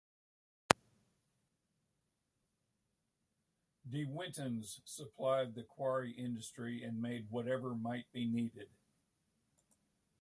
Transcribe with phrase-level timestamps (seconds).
[3.87, 8.69] De Winton's supplied the quarry industry and made whatever might be needed.